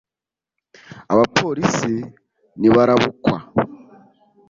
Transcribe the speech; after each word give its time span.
abapolisi 1.13 1.93
ntibarabukwa 2.59 3.35